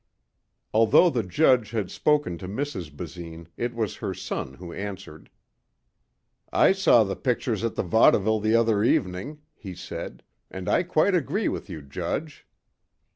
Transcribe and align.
Although 0.73 1.11
the 1.11 1.21
judge 1.21 1.69
had 1.69 1.91
spoken 1.91 2.39
to 2.39 2.47
Mrs. 2.47 2.89
Basine 2.91 3.49
it 3.55 3.75
was 3.75 3.97
her 3.97 4.15
son 4.15 4.55
who 4.55 4.73
answered. 4.73 5.29
"I 6.51 6.71
saw 6.71 7.03
the 7.03 7.15
pictures 7.15 7.63
at 7.63 7.75
the 7.75 7.83
vaudeville 7.83 8.39
the 8.39 8.55
other 8.55 8.83
evening," 8.83 9.43
he 9.53 9.75
said, 9.75 10.23
"and 10.49 10.67
I 10.67 10.81
quite 10.81 11.13
agree 11.13 11.49
with 11.49 11.69
you, 11.69 11.83
Judge." 11.83 12.47